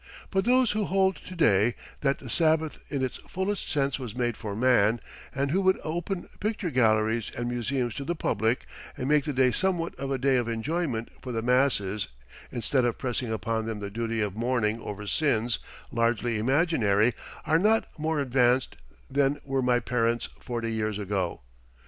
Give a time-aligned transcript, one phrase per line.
[0.31, 4.35] But those who hold to day that the Sabbath in its fullest sense was made
[4.35, 4.99] for man,
[5.31, 8.65] and who would open picture galleries and museums to the public,
[8.97, 12.07] and make the day somewhat of a day of enjoyment for the masses
[12.51, 15.59] instead of pressing upon them the duty of mourning over sins
[15.91, 17.13] largely imaginary,
[17.45, 18.77] are not more advanced
[19.07, 21.41] than were my parents forty years ago.